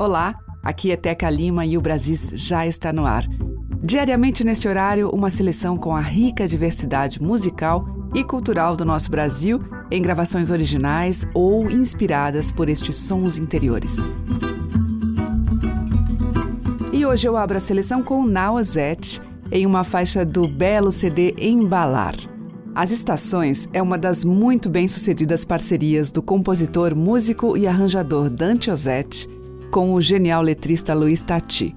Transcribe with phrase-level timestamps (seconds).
[0.00, 3.22] Olá, aqui é Teca Lima e o Brasis já está no ar.
[3.82, 9.60] Diariamente neste horário, uma seleção com a rica diversidade musical e cultural do nosso Brasil
[9.90, 14.18] em gravações originais ou inspiradas por estes sons interiores.
[16.94, 19.20] E hoje eu abro a seleção com Nauazete
[19.52, 22.14] em uma faixa do belo CD Embalar.
[22.74, 29.39] As Estações é uma das muito bem-sucedidas parcerias do compositor, músico e arranjador Dante Ozzetti
[29.70, 31.74] com o genial letrista Luiz Tati.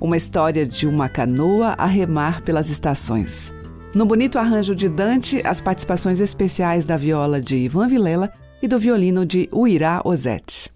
[0.00, 3.52] Uma história de uma canoa a remar pelas estações.
[3.94, 8.78] No bonito arranjo de Dante, as participações especiais da viola de Ivan Vilela e do
[8.78, 10.70] violino de Uirá Ozette.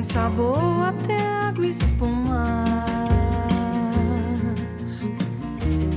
[0.00, 2.64] Tem sabor até água espumar.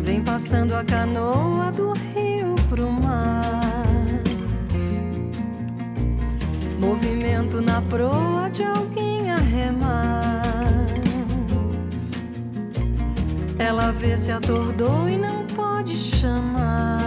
[0.01, 3.41] Vem passando a canoa do rio pro mar.
[6.79, 10.41] Movimento na proa de alguém a remar.
[13.57, 16.99] Ela vê se atordou e não pode chamar.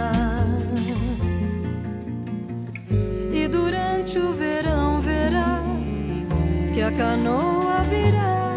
[3.31, 4.66] E durante o verão
[6.87, 8.53] a canoa virá,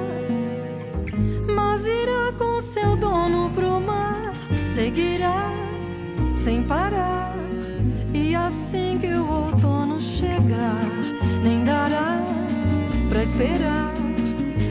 [1.52, 4.32] mas irá com seu dono pro mar,
[4.66, 5.50] seguirá
[6.36, 7.34] sem parar.
[8.14, 10.86] E assim que o outono chegar,
[11.42, 12.22] nem dará
[13.08, 13.92] pra esperar,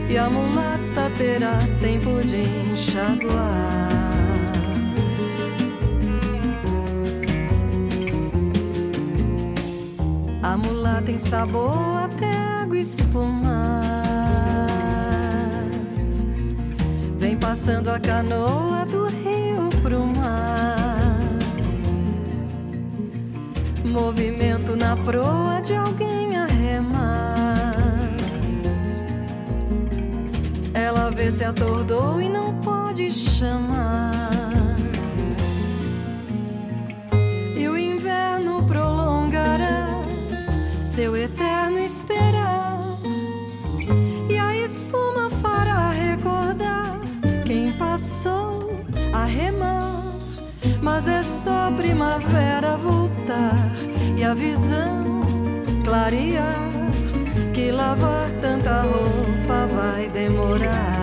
[0.08, 3.90] e a mulata terá tempo de enxaguar.
[10.42, 11.99] A mula tem sabor
[12.80, 13.92] espumar.
[17.18, 21.18] Vem passando a canoa do rio pro mar.
[23.84, 28.08] Movimento na proa de alguém a remar.
[30.72, 34.30] Ela vê se atordou e não pode chamar.
[37.56, 39.88] E o inverno prolongará
[40.80, 42.39] seu eterno esperar.
[51.02, 53.72] Mas é só primavera voltar
[54.18, 55.22] e a visão
[55.82, 56.68] clarear.
[57.54, 60.99] Que lavar tanta roupa vai demorar.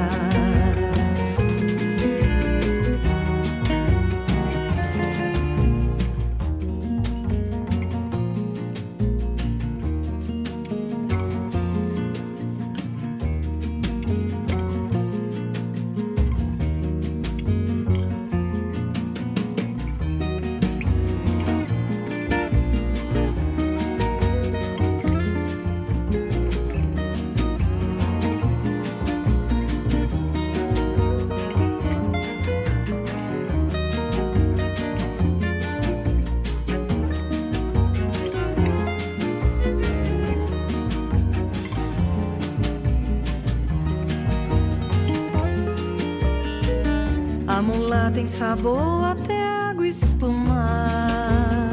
[48.37, 51.71] Sabor até água espumar.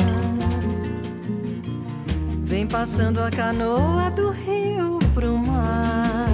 [2.43, 6.27] Vem passando a canoa do rio pro mar.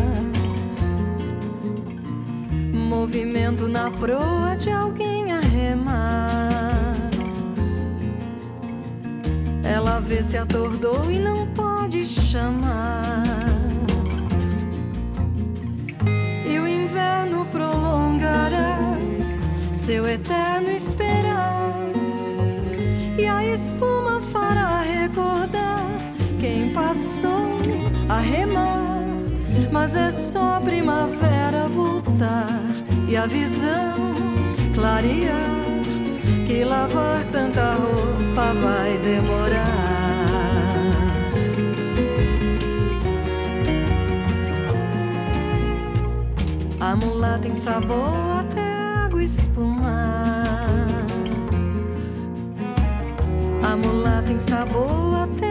[2.72, 6.94] Movimento na proa de alguém a remar.
[9.64, 12.79] Ela vê se atordou e não pode chamar.
[29.80, 32.60] Mas é só primavera voltar
[33.08, 34.12] e a visão
[34.74, 35.58] clarear.
[36.46, 39.64] Que lavar tanta roupa vai demorar.
[46.78, 48.60] A mula tem sabor até
[49.06, 50.44] água espumar.
[53.62, 55.49] A mula tem sabor até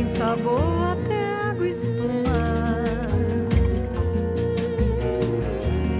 [0.00, 2.24] tem sabor até água espumar.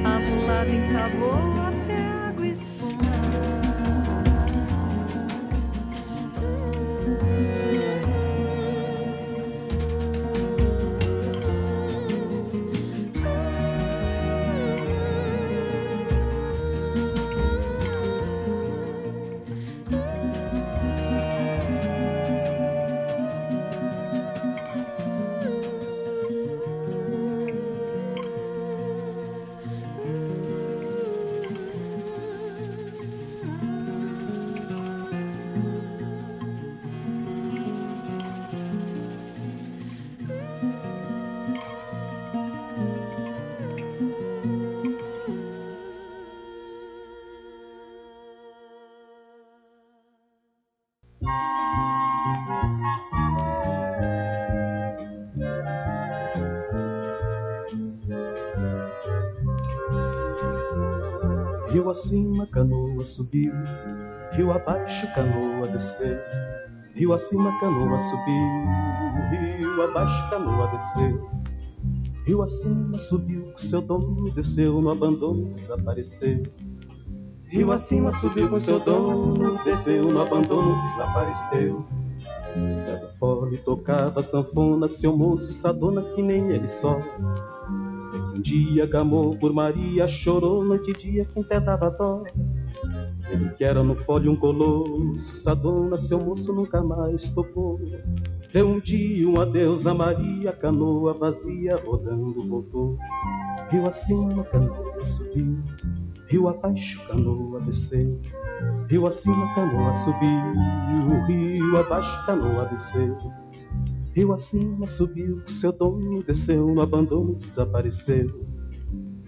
[0.06, 1.49] A mula tem sabor
[61.90, 63.52] Rio acima, canoa subiu.
[64.30, 66.18] Rio abaixo, canoa desceu.
[66.94, 69.58] Rio acima, canoa subiu.
[69.58, 71.28] Rio abaixo, canoa desceu.
[72.24, 76.44] Rio acima subiu, com seu dono desceu, no abandono desapareceu.
[77.46, 81.84] Rio acima subiu com seu dono, desceu, no abandono desapareceu.
[82.78, 87.00] Zé da Fole tocava sanfona, seu moço sadona que nem ele só.
[88.12, 92.24] Um dia gamou por Maria, chorou noite e dia quem pé dava dó.
[93.30, 97.80] Ele que era no fole um colosso, sadona, seu moço nunca mais tocou.
[98.52, 102.98] Deu um dia um adeus a Maria, canoa vazia, rodando voltou.
[103.68, 105.60] Rio acima, canoa subiu,
[106.26, 108.20] rio abaixo, canoa desceu.
[108.88, 113.16] Rio acima, canoa subiu, rio abaixo, canoa desceu.
[114.14, 118.44] Rio acima subiu, com seu dono desceu, no abandono desapareceu.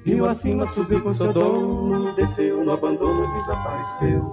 [0.05, 4.33] Rio acima subiu com seu dono, desceu, no abandono desapareceu.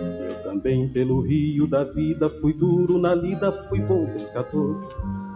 [0.00, 4.88] Eu também pelo rio da vida fui duro na lida, fui bom pescador.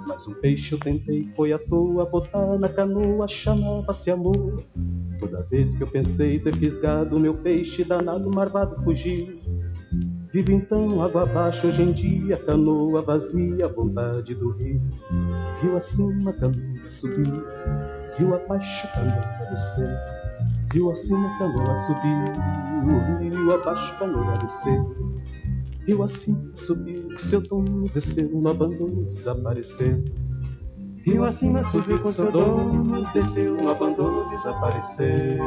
[0.07, 4.63] Mas um peixe eu tentei, foi à toa, botar na canoa, chamava-se amor.
[5.19, 9.41] Toda vez que eu pensei ter fisgado meu peixe, danado marvado fugiu.
[10.37, 14.83] Vivo então água abaixo, hoje em dia, canoa vazia, vontade do rio.
[15.63, 17.43] Rio acima, canoa subiu,
[18.19, 19.89] rio abaixo, canoa desceu.
[20.75, 24.95] Rio acima, canoa subiu, rio abaixo, canoa desceu.
[25.87, 30.05] Rio acima subiu, que seu dono desceu, no abandono desapareceu.
[30.99, 35.39] Rio acima subiu com seu dono, desceu, no abandono desapareceu.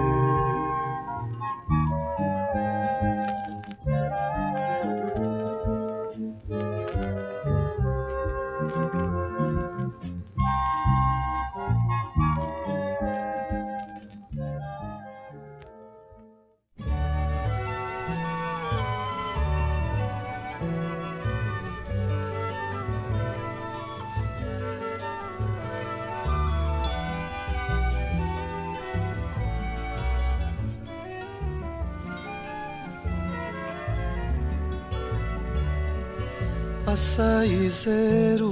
[36.91, 38.51] Açaizeiro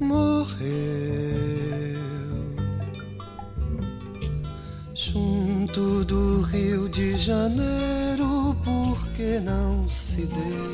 [0.00, 0.62] morreu
[4.94, 10.71] junto do Rio de Janeiro, porque não se deu.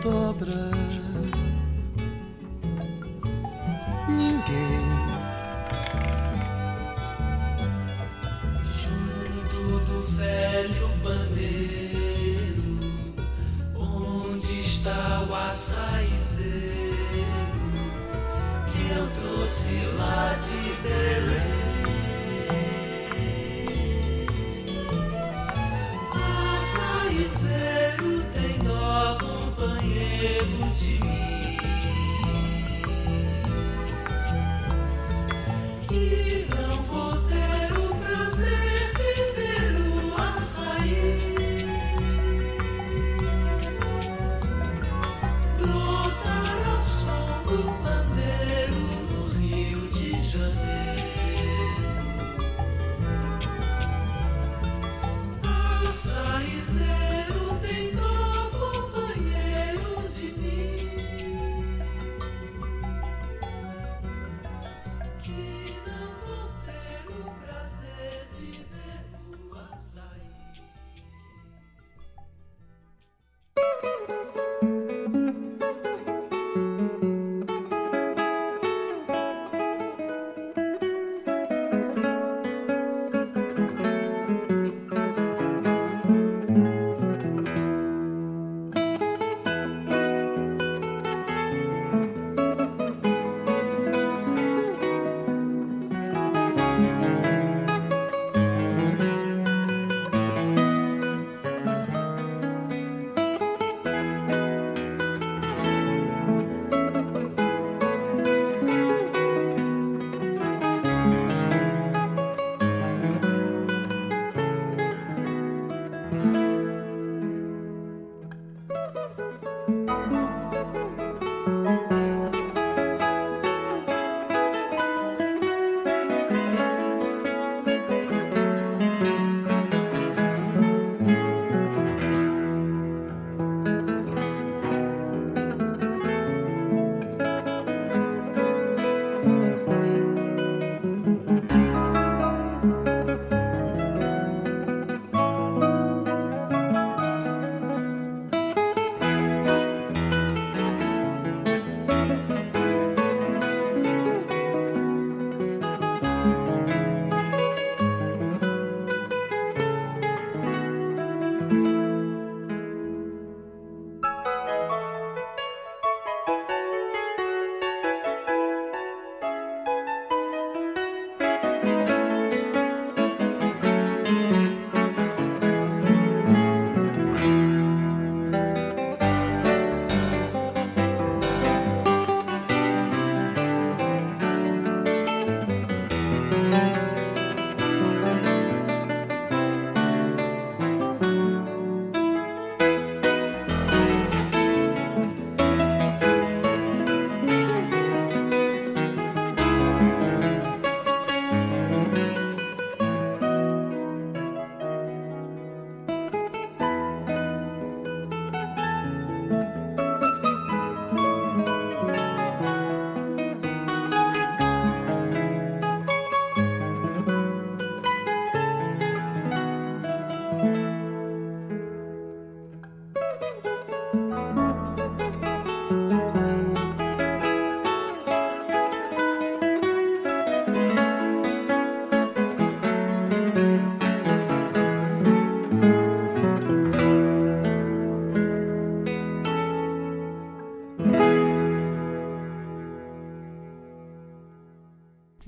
[0.00, 0.70] Dobra.
[4.08, 4.89] Ninguém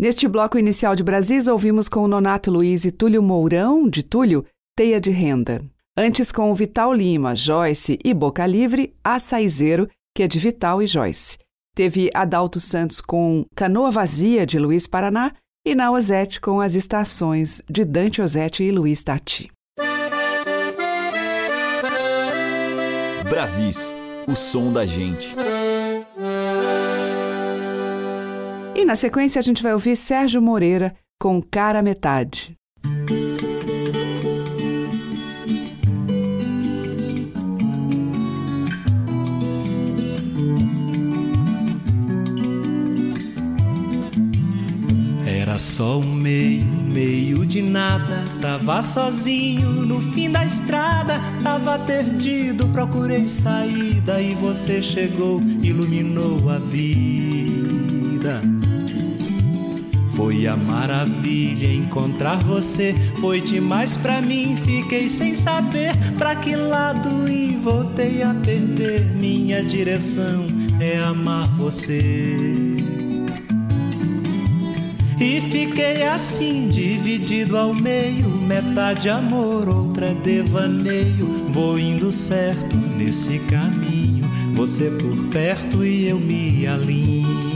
[0.03, 4.45] Neste bloco inicial de Brasis, ouvimos com o Nonato Luiz e Túlio Mourão, de Túlio,
[4.77, 5.65] Teia de Renda.
[5.97, 10.89] Antes com o Vital Lima, Joyce e Boca Livre, Açaizeiro, que é de Vital e
[10.89, 11.39] Joyce.
[11.73, 15.33] Teve Adalto Santos com Canoa Vazia, de Luiz Paraná,
[15.65, 19.53] e na Ozete com as estações de Dante Ozete e Luiz Tati.
[23.31, 23.95] Brasis,
[24.27, 25.33] o som da gente.
[28.75, 32.57] E na sequência a gente vai ouvir Sérgio Moreira com Cara Metade.
[45.27, 48.25] Era só um meio, meio de nada.
[48.41, 56.59] Tava sozinho no fim da estrada, tava perdido, procurei saída e você chegou, iluminou a
[56.59, 57.62] vida.
[60.11, 67.29] Foi a maravilha encontrar você, foi demais pra mim, fiquei sem saber pra que lado
[67.29, 69.05] ir, voltei a perder.
[69.17, 70.45] Minha direção
[70.79, 72.37] é amar você.
[75.21, 81.47] E fiquei assim, dividido ao meio, metade amor, outra devaneio.
[81.49, 84.25] Vou indo certo nesse caminho,
[84.55, 87.52] você por perto e eu me alinho.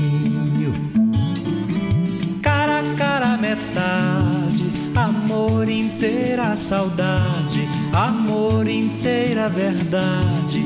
[3.46, 10.64] Metade, amor inteira, saudade, amor inteira, verdade,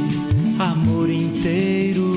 [0.59, 2.09] amor inteiro.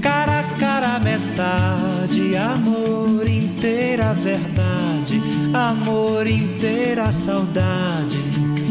[0.00, 5.20] Cara a cara, metade, amor inteira, verdade,
[5.52, 8.18] amor inteira, saudade,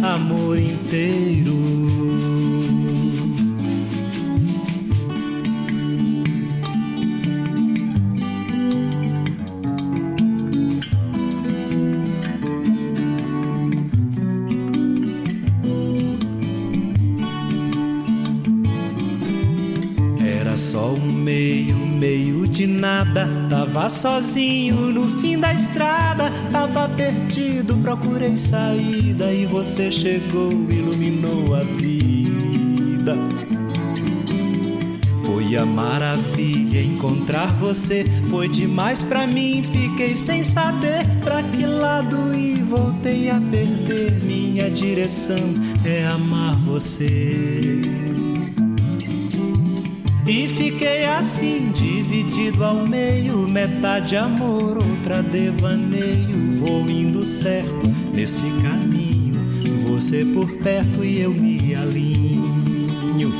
[0.01, 1.59] amor inteiro.
[23.71, 26.31] Tava sozinho no fim da estrada.
[26.51, 29.31] Tava perdido, procurei saída.
[29.31, 33.15] E você chegou, iluminou a vida.
[35.23, 38.05] Foi a maravilha encontrar você.
[38.31, 42.63] Foi demais pra mim, fiquei sem saber pra que lado ir.
[42.63, 44.13] Voltei a perder.
[44.23, 45.37] Minha direção
[45.85, 47.98] é amar você.
[50.29, 56.59] E fiquei assim, dividido ao meio, metade amor, outra devaneio.
[56.59, 59.33] Vou indo certo nesse caminho,
[59.87, 63.33] você por perto e eu me alinho.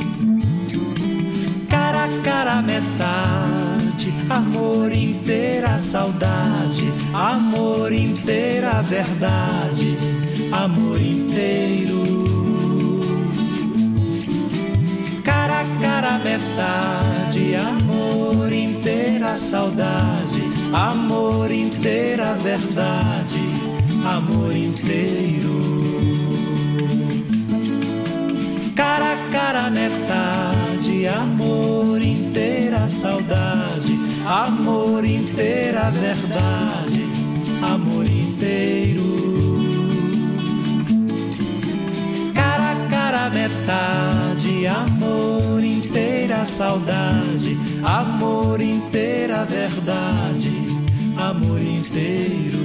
[1.68, 9.96] Cara a cara, metade, amor inteira, saudade, amor inteira, verdade,
[10.50, 11.99] amor inteiro.
[16.60, 20.42] Metade, amor inteira, saudade,
[20.72, 23.40] amor inteira, verdade,
[24.04, 25.60] amor inteiro.
[28.76, 37.06] Cara a cara, metade, amor inteira, saudade, amor inteira, verdade,
[37.62, 39.00] amor inteiro.
[42.34, 45.39] Cara a cara, metade, amor
[46.50, 50.50] saudade, amor inteira, verdade,
[51.16, 52.58] amor inteiro.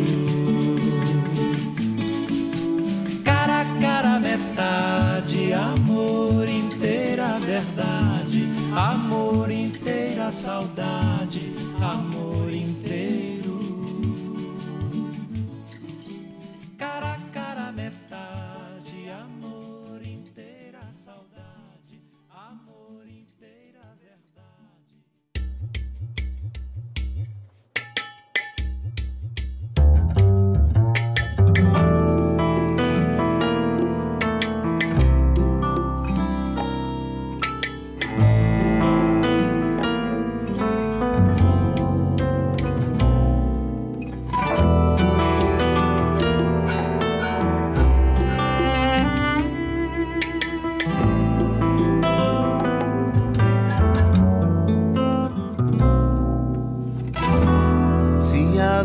[3.23, 12.44] Cara a cara, metade, amor inteira, verdade, amor inteira, saudade, amor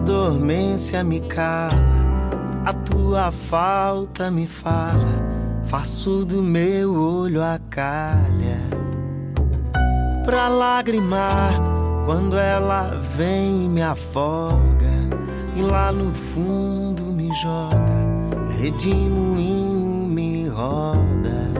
[0.00, 1.74] dormência me cala,
[2.64, 5.30] a tua falta me fala.
[5.64, 8.58] Faço do meu olho a calha
[10.24, 11.52] pra lagrimar
[12.04, 14.90] quando ela vem e me afoga
[15.54, 18.00] e lá no fundo me joga.
[18.58, 21.50] Redemoinho me roda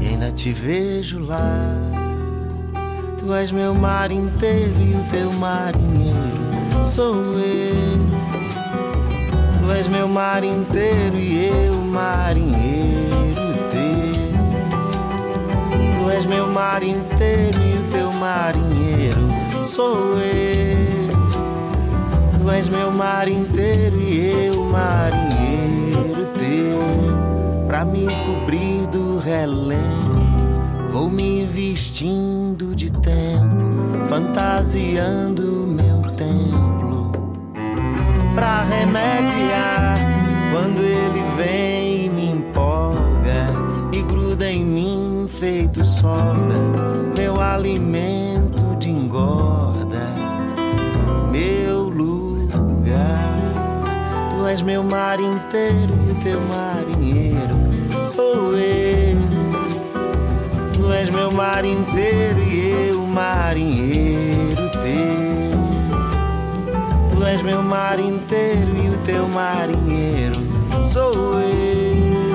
[0.00, 1.92] e ainda te vejo lá
[3.22, 6.11] Tu és meu mar inteiro e o teu marinheiro
[6.92, 7.98] sou eu.
[9.62, 13.34] Tu és meu mar inteiro e eu marinheiro
[13.72, 14.34] teu.
[15.94, 21.16] Tu és meu mar inteiro e o teu marinheiro sou eu.
[22.38, 27.66] Tu és meu mar inteiro e eu marinheiro teu.
[27.66, 33.64] Pra me cobrir do relento, vou me vestindo de tempo,
[34.10, 35.61] fantasiando.
[38.34, 39.98] Pra remediar
[40.52, 43.46] quando ele vem me empolga
[43.92, 46.54] e gruda em mim feito soda,
[47.16, 50.06] meu alimento de engorda,
[51.30, 53.40] meu lugar.
[54.30, 57.72] Tu és meu mar inteiro e teu marinheiro
[58.14, 59.18] sou eu.
[60.72, 65.21] Tu és meu mar inteiro e eu marinheiro teu.
[67.22, 70.34] Tu és meu mar inteiro e o teu marinheiro
[70.82, 72.32] sou eu.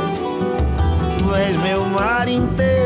[1.20, 2.77] Tu és meu mar inteiro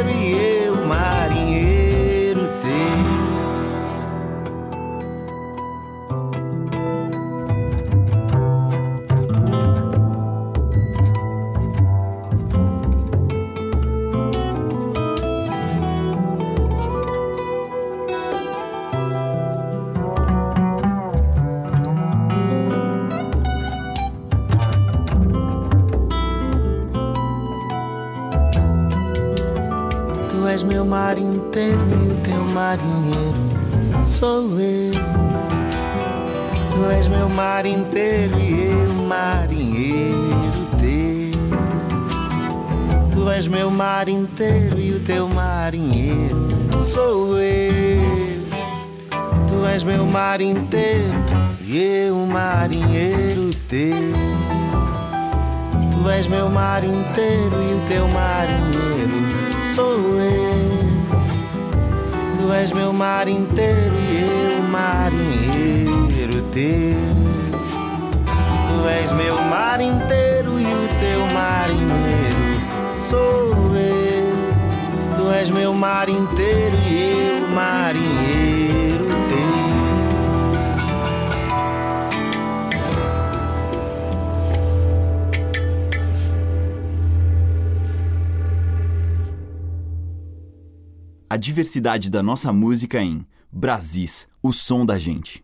[91.61, 95.43] diversidade da nossa música em Brasis, o som da gente.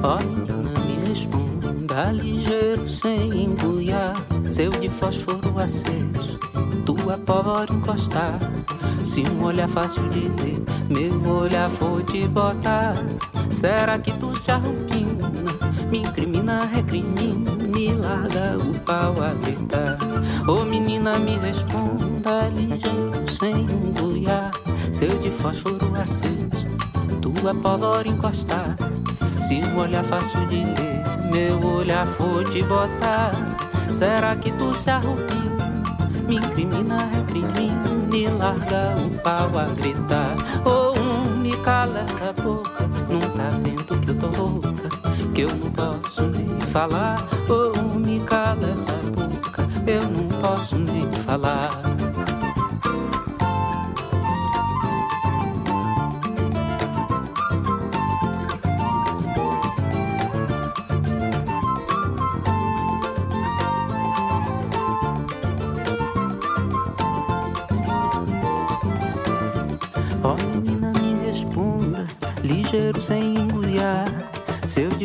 [0.00, 4.14] Olha, não me responda, ligeiro sem embuiar.
[4.52, 6.23] Seu de fósforo aceso,
[7.04, 8.38] tua pólvora encostar.
[9.04, 12.94] Se um olhar fácil de ler, meu olhar for te botar.
[13.50, 15.30] Será que tu se arrupina,
[15.90, 19.98] me incrimina, recrimina, me larga o pau a gritar?
[20.48, 24.50] Ô menina, me responda, ligeiro sem embuiar.
[24.90, 26.66] Seu de fósforo aceso,
[27.20, 28.76] tua pólvora encostar.
[29.46, 33.32] Se um olhar fácil de ler, meu olhar for te botar.
[33.98, 35.43] Será que tu se arrupina,
[36.26, 40.34] me incrimina, recrimina, me larga o pau a gritar?
[40.64, 44.88] Ou um me cala essa boca, não tá vendo que eu tô louca,
[45.34, 47.16] que eu não posso nem falar.
[47.48, 51.93] Ou um me cala essa boca, eu não posso nem falar.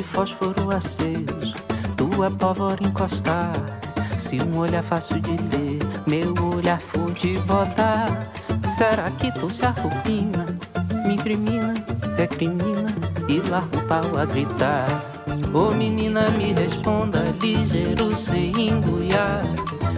[0.10, 1.56] Fósforo aceso,
[1.95, 3.54] tua pólvora encostar.
[4.17, 8.28] Se um olhar fácil de ler, meu olhar for te botar.
[8.65, 10.45] Será que tu se arrupina,
[11.06, 11.74] me incrimina,
[12.17, 12.93] recrimina
[13.28, 14.88] e larga o pau a gritar?
[15.54, 19.43] Ô menina, me responda, ligeiro sem engulhar.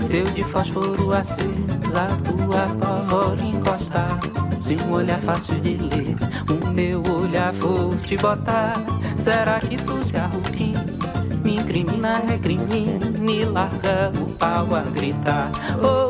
[0.01, 4.19] Seu de fósforo acesa, tua pólvora encostar.
[4.59, 6.15] Se um olhar fácil de ler,
[6.49, 8.73] o meu olhar for te botar.
[9.21, 10.83] Será que tu se arrupina,
[11.43, 15.51] me incrimina, recrimina, me larga o pau a gritar?
[15.79, 16.09] Oh,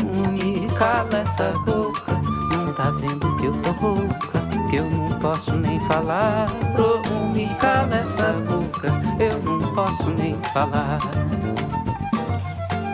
[0.00, 2.12] um, me cala essa boca.
[2.54, 4.38] Não tá vendo que eu tô rouca,
[4.70, 6.46] que eu não posso nem falar.
[6.78, 10.98] Oh, me cala essa boca, eu não posso nem falar.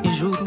[0.05, 0.43] E juro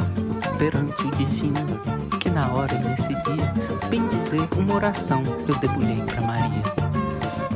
[0.57, 1.79] perante o divino
[2.19, 3.53] que na hora e nesse dia,
[3.91, 6.63] bem dizer uma oração, eu debulhei para Maria.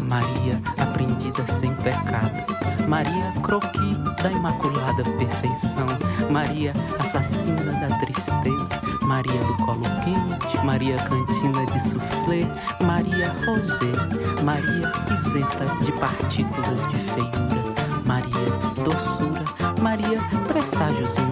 [0.07, 0.61] Maria,
[0.95, 2.45] aprendida sem pecado.
[2.87, 5.85] Maria, croqui da imaculada perfeição.
[6.31, 8.79] Maria, assassina da tristeza.
[9.01, 10.65] Maria do colo quente.
[10.65, 12.47] Maria, cantina de soufflé.
[12.85, 14.41] Maria, rosé.
[14.43, 17.75] Maria, isenta de partículas de feiura.
[18.05, 19.43] Maria, doçura.
[19.81, 21.24] Maria, presságiozinho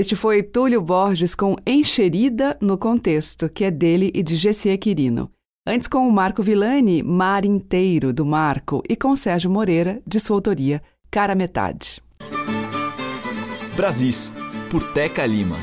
[0.00, 5.30] Este foi Túlio Borges com Encherida no Contexto, que é dele e de Gessie Quirino.
[5.68, 10.38] Antes com o Marco Villani, Mar Inteiro, do Marco, e com Sérgio Moreira, de sua
[10.38, 12.02] autoria, Cara Metade.
[13.76, 14.32] Brasis,
[14.70, 15.58] por Teca Lima.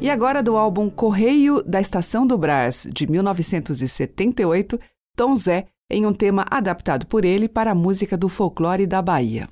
[0.00, 4.80] E agora do álbum Correio da Estação do Brás, de 1978,
[5.14, 9.50] Tom Zé, em um tema adaptado por ele para a música do folclore da Bahia.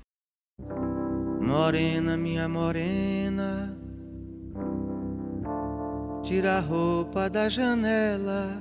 [1.45, 3.14] Morena, minha morena,
[6.25, 8.59] tira a roupa da janela,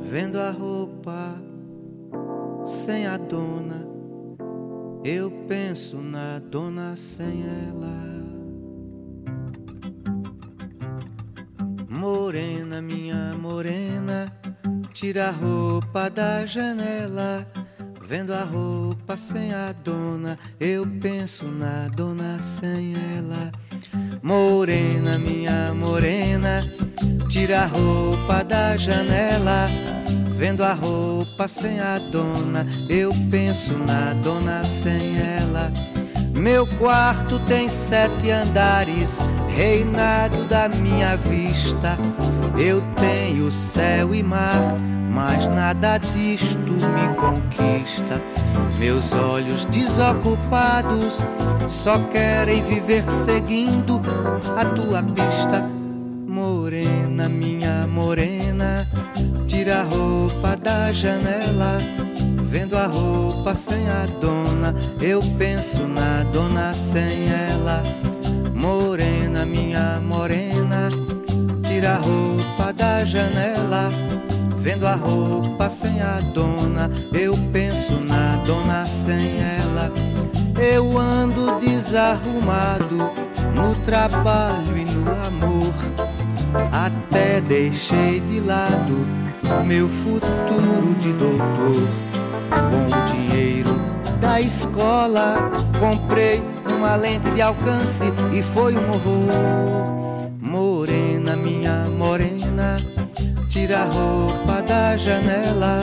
[0.00, 1.42] vendo a roupa
[2.64, 3.84] sem a dona,
[5.02, 7.90] eu penso na dona sem ela.
[11.88, 14.32] Morena, minha morena,
[14.94, 17.44] tira a roupa da janela.
[18.06, 23.52] Vendo a roupa sem a dona, eu penso na dona sem ela.
[24.22, 26.62] Morena, minha morena,
[27.28, 29.68] tira a roupa da janela.
[30.36, 35.70] Vendo a roupa sem a dona, eu penso na dona sem ela.
[36.34, 39.18] Meu quarto tem sete andares,
[39.54, 41.98] reinado da minha vista.
[42.60, 44.76] Eu tenho céu e mar
[45.10, 48.22] mas nada disto me conquista.
[48.78, 51.18] Meus olhos desocupados
[51.68, 54.00] só querem viver seguindo
[54.56, 55.68] a tua pista.
[56.26, 58.86] Morena, minha morena,
[59.48, 61.78] tira a roupa da janela.
[62.48, 67.82] Vendo a roupa sem a dona, eu penso na dona sem ela.
[68.54, 70.88] Morena, minha morena,
[71.80, 73.88] tira a roupa da janela.
[74.58, 79.90] Vendo a roupa sem a dona, eu penso na dona sem ela.
[80.60, 82.96] Eu ando desarrumado
[83.54, 85.74] no trabalho e no amor.
[86.70, 89.08] Até deixei de lado
[89.64, 91.88] meu futuro de doutor.
[92.68, 93.80] Com o dinheiro
[94.20, 100.09] da escola, comprei uma lente de alcance e foi um horror.
[100.40, 102.78] Morena, minha morena
[103.50, 105.82] tira a roupa da janela.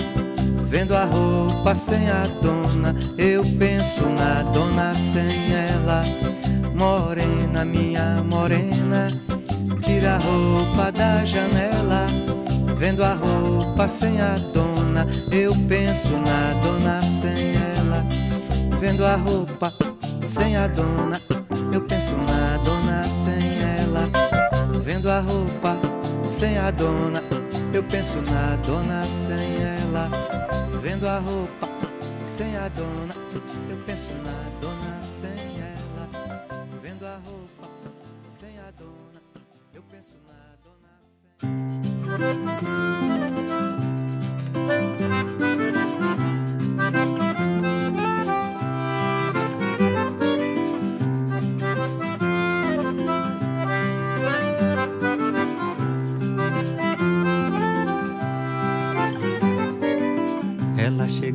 [0.67, 6.03] Vendo a roupa sem a dona, eu penso na dona sem ela.
[6.73, 9.07] Morena, minha morena,
[9.81, 12.07] tira a roupa da janela.
[12.77, 18.03] Vendo a roupa sem a dona, eu penso na dona sem ela.
[18.79, 19.71] Vendo a roupa
[20.23, 21.21] sem a dona,
[21.71, 24.36] eu penso na dona sem ela.
[24.87, 25.75] Vendo a roupa
[26.29, 27.21] sem a dona,
[27.73, 30.09] eu penso na dona sem ela,
[30.81, 31.67] vendo a roupa
[32.23, 33.13] sem a dona.
[33.69, 36.07] Eu penso na dona sem ela,
[36.81, 37.69] vendo a roupa
[38.27, 39.21] sem a dona.
[39.73, 41.01] Eu penso na dona
[41.37, 42.86] sem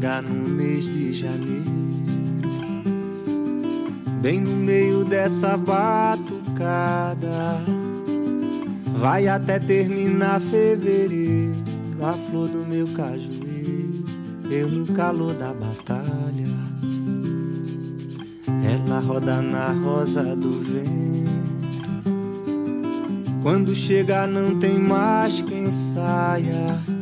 [0.03, 1.63] chegar no mês de janeiro,
[4.21, 7.29] bem no meio dessa batucada,
[8.97, 11.55] vai até terminar fevereiro,
[12.03, 14.05] a flor do meu cajueiro,
[14.51, 16.49] eu no calor da batalha,
[18.65, 21.31] ela roda na rosa do vento.
[23.41, 27.02] Quando chegar não tem mais quem saia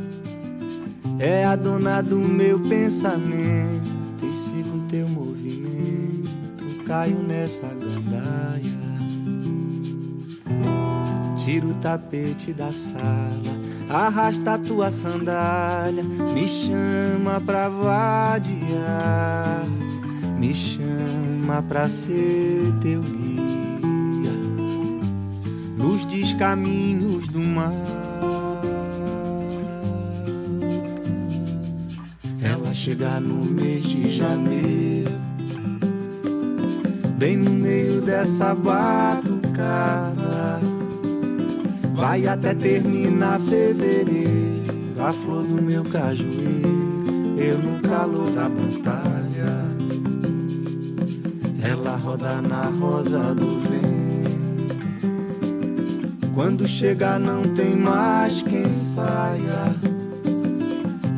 [1.21, 6.83] é a dona do meu pensamento e sigo teu movimento.
[6.87, 8.81] Caio nessa gandaia,
[11.37, 19.67] tiro o tapete da sala, arrasta a tua sandália, me chama pra vadiar,
[20.39, 24.33] me chama pra ser teu guia,
[25.79, 27.90] luz dos caminhos do mar.
[32.81, 35.11] Chegar no mês de janeiro,
[37.19, 40.59] bem no meio dessa batucada,
[41.93, 44.63] vai até terminar fevereiro,
[44.99, 49.61] a flor do meu cajueiro, eu no calor da batalha,
[51.63, 53.91] ela roda na rosa do vento.
[56.33, 59.90] Quando chegar não tem mais quem saia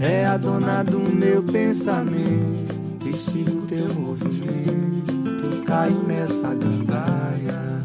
[0.03, 5.63] é a dona do meu pensamento e sigo teu movimento.
[5.65, 7.83] Caio nessa gandaia,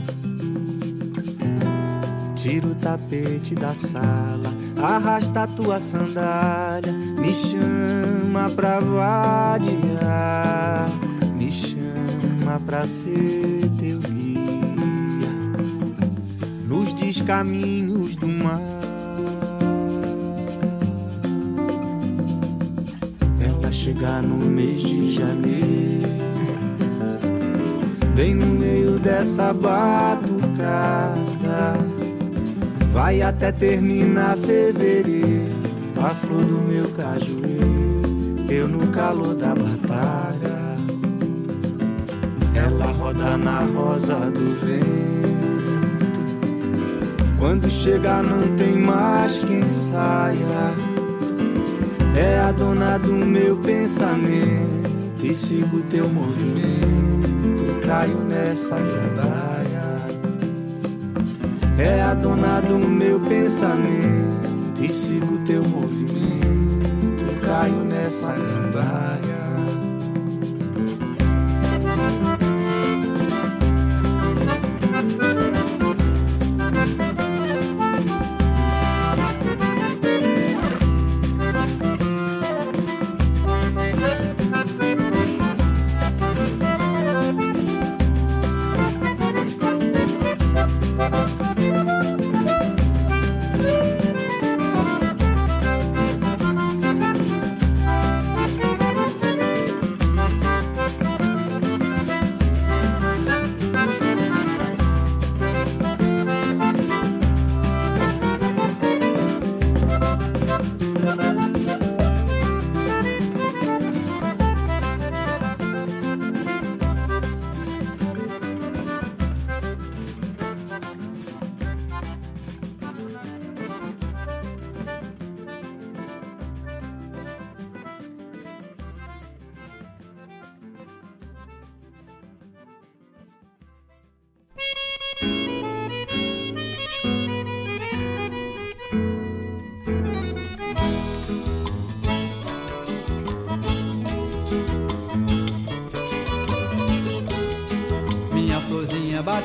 [2.36, 4.52] tiro o tapete da sala,
[4.82, 9.70] arrasta a tua sandália, me chama pra vadiar,
[11.36, 14.42] me chama pra ser teu guia,
[16.68, 18.77] luz dos caminhos do mar.
[24.22, 26.08] No mês de janeiro,
[28.16, 31.18] bem no meio dessa batucada,
[32.92, 35.52] vai até terminar fevereiro,
[36.02, 40.78] a flor do meu cajueiro, eu no calor da batalha,
[42.56, 44.88] ela roda na rosa do vento.
[47.40, 50.87] Quando chegar não tem mais quem saia
[52.18, 57.80] é a dona do meu pensamento e sigo teu movimento.
[57.86, 59.88] Caio nessa gandaia.
[61.78, 67.40] É a dona do meu pensamento e sigo teu movimento.
[67.46, 69.17] Caio nessa gandaia.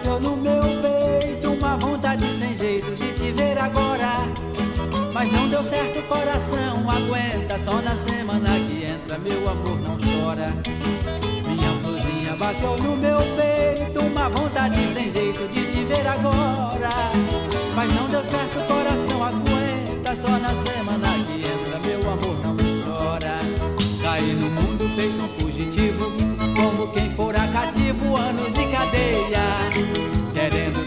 [0.03, 4.27] Bateu no meu peito uma vontade sem jeito de te ver agora.
[5.13, 7.57] Mas não deu certo, coração aguenta.
[7.65, 10.53] Só na semana que entra, meu amor não chora.
[11.47, 16.91] Minha florzinha bateu no meu peito uma vontade sem jeito de te ver agora.
[17.77, 20.17] Mas não deu certo, coração aguenta.
[20.17, 23.39] Só na semana que entra, meu amor não chora.
[24.03, 26.32] Caí no mundo feito um fugitivo,
[26.63, 29.43] como quem fora cativo, anos de cadeia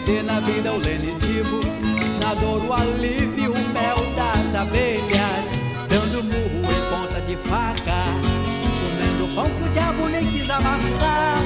[0.06, 1.60] ter na vida o lenitivo,
[2.22, 5.46] na dor o alívio, o mel das abelhas,
[5.88, 8.04] dando murro em ponta de faca,
[8.80, 11.42] comendo pão que o diabo nem quis amassar.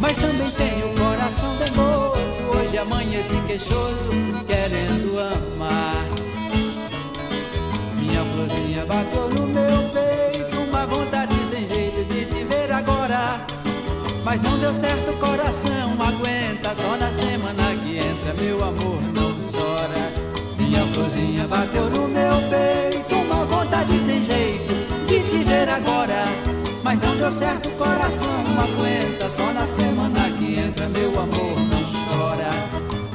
[0.00, 4.10] Mas também tenho o coração teimoso, hoje amanheci queixoso,
[4.46, 6.04] querendo amar.
[7.96, 11.19] Minha florzinha bateu no meu peito, uma vontade
[14.24, 16.74] mas não deu certo, o coração aguenta.
[16.74, 20.12] Só na semana que entra, meu amor, não chora.
[20.58, 24.74] Minha florzinha bateu no meu peito, uma vontade sem jeito
[25.06, 26.24] de te ver agora.
[26.82, 29.28] Mas não deu certo, o coração aguenta.
[29.30, 32.50] Só na semana que entra, meu amor, não chora.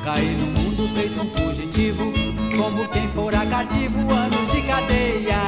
[0.03, 2.13] Caí no mundo feito um fugitivo,
[2.57, 5.39] como quem fora cativo, anos de cadeia.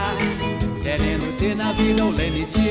[0.82, 2.67] Querendo ter na vida o lenitivo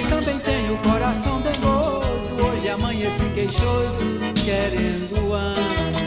[0.00, 2.32] mas também tenho o coração dengoso.
[2.42, 3.98] Hoje amanheci queixoso,
[4.44, 5.99] querendo amar.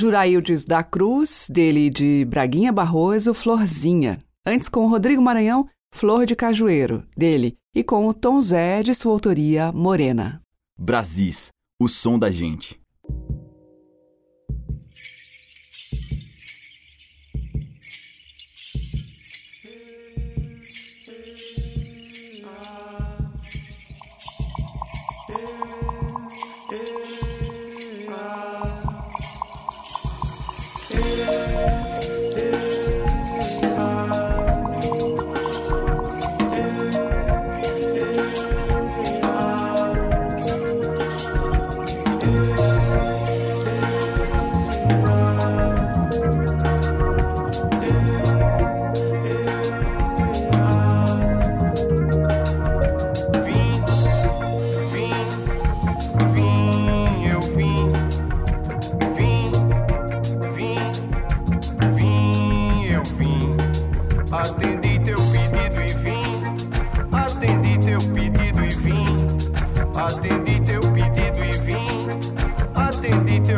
[0.00, 4.24] Juraildes da Cruz, dele de Braguinha Barroso, Florzinha.
[4.46, 9.12] Antes com Rodrigo Maranhão, Flor de Cajueiro, dele, e com o Tom Zé, de sua
[9.12, 10.40] autoria, Morena.
[10.78, 11.48] Brasis,
[11.78, 12.79] o som da gente.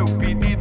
[0.03, 0.52] will be the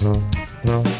[0.00, 0.12] No,
[0.64, 0.95] no.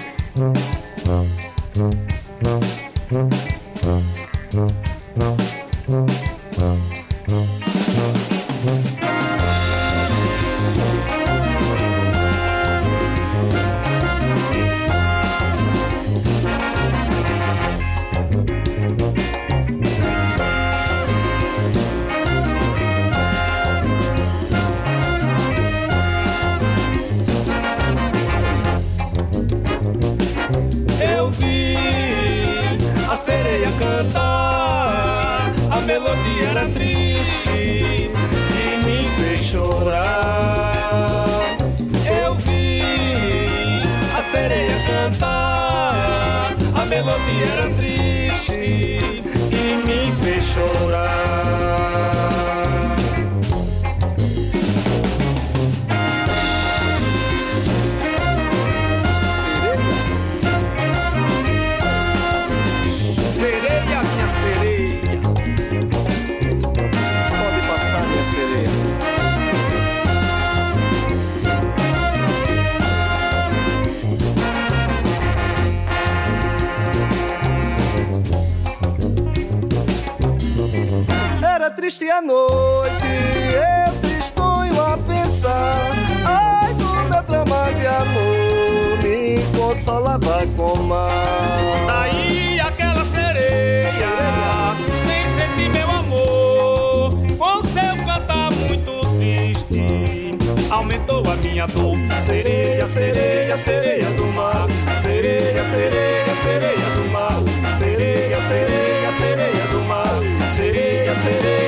[102.47, 104.69] Sereia, sereia, sereia do mar,
[105.03, 107.43] sereia, sereia, sereia do mar,
[107.77, 110.21] sereia, sereia, sereia do mar,
[110.55, 111.66] sereia, sereia,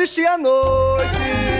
[0.00, 1.18] triste a noite,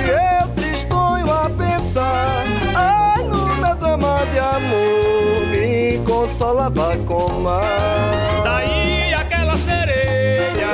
[0.09, 2.43] eu tristonho a pensar.
[2.75, 8.43] Ai, no meu drama de amor, me consolava com mar.
[8.43, 10.69] Daí aquela sereia,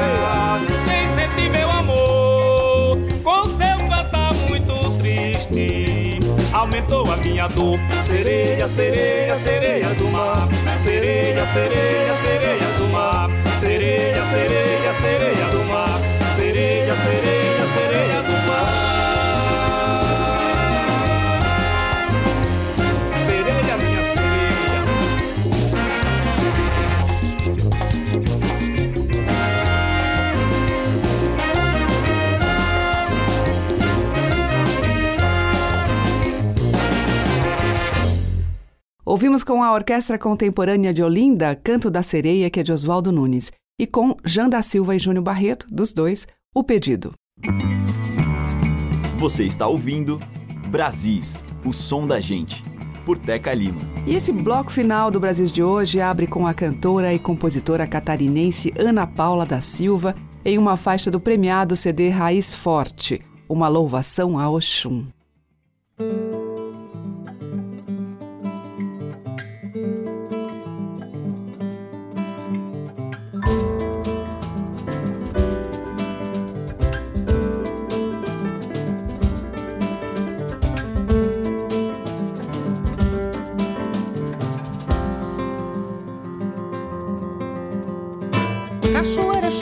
[0.85, 6.21] sem sentir meu amor, com seu cantar muito triste,
[6.53, 7.81] aumentou a minha dor.
[8.07, 10.49] Sereia, sereia, sereia do mar,
[10.85, 16.26] sereia, sereia, sereia do mar, sereia, sereia, sereia do mar,
[16.57, 18.65] sereia, sereia, sereia do mar.
[23.05, 24.57] Sereia, minha sereia.
[39.05, 43.53] Ouvimos com a Orquestra Contemporânea de Olinda, Canto da Sereia, que é de Oswaldo Nunes,
[43.79, 46.27] e com Jean da Silva e Júnior Barreto, dos dois,
[46.57, 47.13] O Pedido.
[49.19, 50.19] Você está ouvindo
[50.71, 52.65] Brasis, o som da gente,
[53.05, 53.79] por Teca Lima.
[54.07, 58.73] E esse bloco final do Brasil de hoje abre com a cantora e compositora catarinense
[58.79, 60.15] Ana Paula da Silva
[60.47, 65.05] em uma faixa do premiado CD Raiz Forte, uma louvação a Oxum.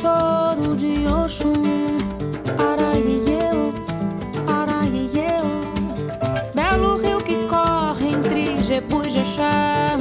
[0.05, 1.97] Choro de Oxum,
[2.59, 3.73] Araieu,
[4.47, 5.47] Araieu.
[6.55, 9.97] Belo rio que corre entre Jepu e Jexá.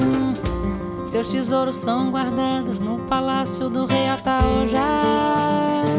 [1.06, 5.93] Seus tesouros são guardados no palácio do rei Ataojá.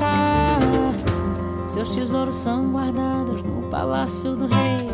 [0.00, 0.58] Jexá.
[1.66, 4.88] Seus tesouros são guardados no palácio do rei.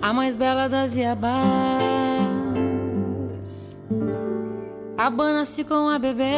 [0.00, 1.82] A mais bela das Iabás
[4.96, 6.36] abana-se com a bebê.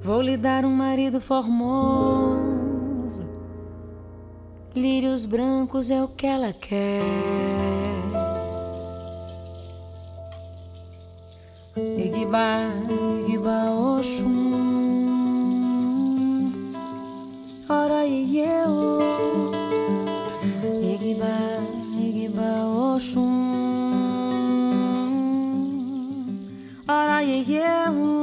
[0.00, 2.57] Vou lhe dar um marido formoso.
[4.78, 7.02] Lírios brancos é o que ela quer.
[11.76, 12.70] Igibá,
[13.26, 14.28] Igibá, Oxum.
[17.68, 19.00] Ora e eu.
[20.80, 21.58] Igibá,
[22.00, 22.64] Igibá,
[22.94, 23.48] Oxum.
[26.86, 28.17] Ora e eu.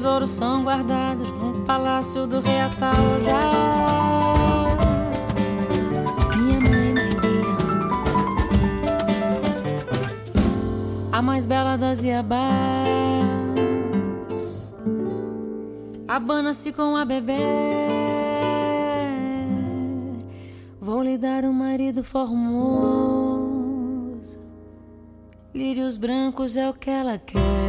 [0.00, 3.50] Tesouros são guardados no palácio do rei Ataujá.
[6.38, 7.44] Minha mãe dizia,
[11.12, 12.34] a mais bela das Iabás,
[16.08, 17.34] abana-se com a bebê.
[20.80, 23.50] Vou lhe dar um marido formoso.
[25.54, 27.18] Lírios brancos é o que ela.
[27.18, 27.59] Quer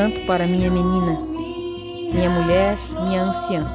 [0.00, 1.12] Canto para minha menina,
[2.10, 3.66] minha mulher, minha anciã.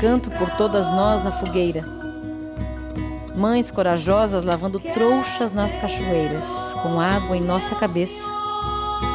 [0.00, 1.84] Canto por todas nós na fogueira.
[3.34, 8.30] Mães corajosas lavando trouxas nas cachoeiras, com água em nossa cabeça,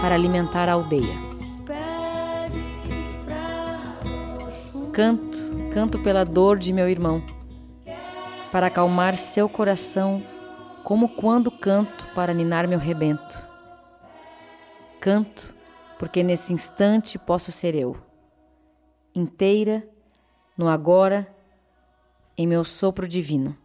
[0.02, 1.18] para alimentar a aldeia.
[4.92, 5.38] Canto,
[5.74, 7.24] canto pela dor de meu irmão,
[8.52, 10.22] para acalmar seu coração,
[10.84, 13.53] como quando canto para ninar meu rebento.
[15.04, 15.54] Canto,
[15.99, 17.97] porque nesse instante posso ser eu,
[19.14, 19.86] inteira,
[20.58, 21.28] no agora,
[22.38, 23.58] em meu sopro divino.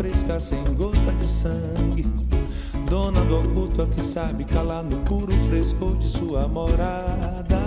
[0.00, 2.06] Fresca, sem gota de sangue.
[2.88, 7.60] Dona do oculto, a que sabe calar no puro frescor de sua morada.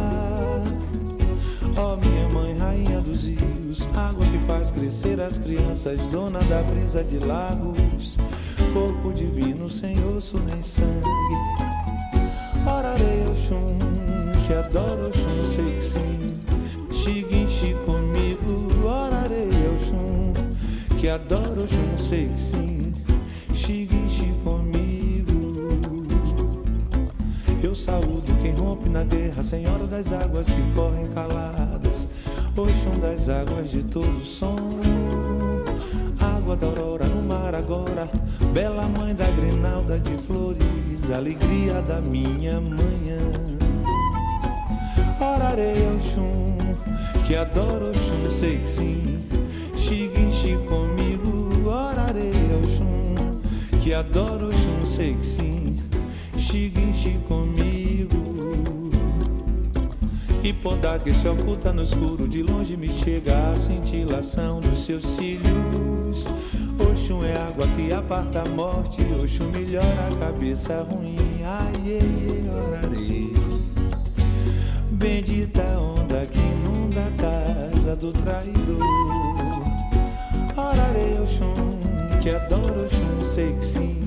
[1.78, 7.04] Ó minha mãe, rainha dos rios, água que faz crescer as crianças, dona da brisa
[7.04, 8.18] de lagos,
[8.74, 10.90] corpo divino, sem osso nem sangue.
[12.66, 13.78] Orarei chum,
[14.48, 16.34] que adoro chum, sei que sim.
[16.92, 17.33] Xiguinchi
[21.04, 22.94] que adoro o chum, sei que sim.
[23.54, 25.76] Xiguinchi comigo.
[27.62, 32.08] Eu saúdo quem rompe na guerra, Senhora das águas que correm caladas,
[32.56, 34.56] Oxum das águas de todo som.
[36.38, 38.10] Água da aurora no mar agora,
[38.54, 43.20] bela mãe da grinalda de flores, alegria da minha manhã.
[45.20, 46.56] Orarei ao chum,
[47.28, 49.33] que adoro o chum, sei que sim.
[50.44, 53.40] Xiguinchi comigo, orarei ao chum,
[53.82, 55.80] que adoro o chum, sei que sim.
[56.36, 58.52] Xiguinchi comigo.
[60.44, 65.06] E pondar que se oculta no escuro de longe me chega a cintilação dos seus
[65.06, 66.26] cílios.
[66.78, 71.16] Oxum é água que aparta a morte, Oxum melhora a cabeça ruim.
[71.46, 73.34] Ai, ai, orarei.
[74.92, 79.23] Bendita onda que inunda a casa do traidor.
[80.56, 81.80] Orarei Oxum,
[82.22, 84.02] que adoro Oxum, sei que sim.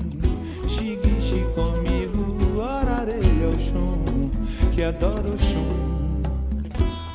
[0.67, 4.29] Xiguixe comigo, orarei Oxum,
[4.73, 5.87] que adoro Oxum.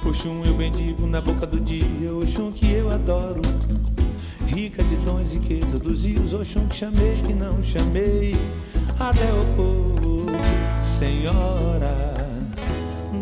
[0.06, 3.40] Oxum eu bendigo na boca do dia, Oxum que eu adoro.
[4.46, 8.36] Rica de dons e riqueza dos rios, Oxum que chamei, que não chamei.
[9.00, 10.26] Até o povo,
[10.86, 12.12] Senhora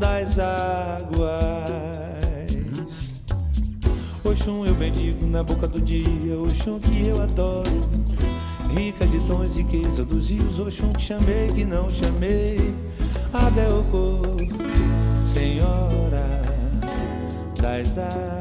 [0.00, 1.99] das águas.
[4.31, 7.91] Oxum eu bendigo na boca do dia, Oxum que eu adoro.
[8.72, 12.72] Rica de dons e riqueza dos rios, Oxum que chamei, que não chamei.
[13.35, 14.37] O povo,
[15.24, 16.43] Senhora
[17.61, 18.39] das águas.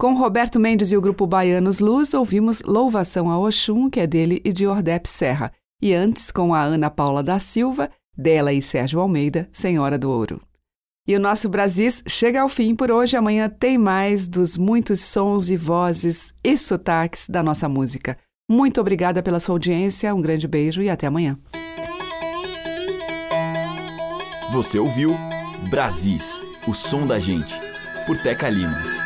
[0.00, 4.40] Com Roberto Mendes e o grupo Baianos Luz, ouvimos Louvação a Oxum, que é dele
[4.42, 5.52] e de Ordep Serra.
[5.82, 10.40] E antes, com a Ana Paula da Silva, dela e Sérgio Almeida, Senhora do Ouro.
[11.06, 13.14] E o nosso Brasis chega ao fim por hoje.
[13.14, 18.16] Amanhã tem mais dos muitos sons e vozes e sotaques da nossa música.
[18.50, 21.36] Muito obrigada pela sua audiência, um grande beijo e até amanhã.
[24.50, 25.14] Você ouviu
[25.68, 27.54] Brasis, o som da gente,
[28.06, 28.99] por Teca Lima.